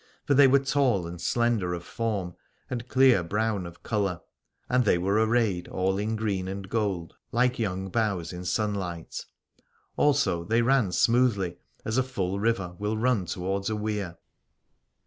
[0.25, 2.35] For they were tall and slender of form
[2.71, 4.21] and clear brown of colour:
[4.67, 9.23] and they were arrayed all in green and gold like young boughs in sunlight.
[9.97, 14.17] Also they ran smoothly as a full river will run towards a weir.